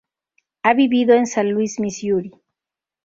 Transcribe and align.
Ha 0.63 0.73
vivido 0.73 1.13
en 1.13 1.27
San 1.27 1.51
Luis, 1.51 1.79
Misuri. 1.79 2.31